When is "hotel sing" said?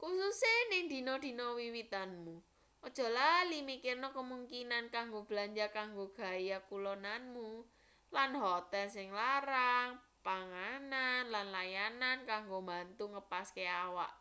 8.42-9.08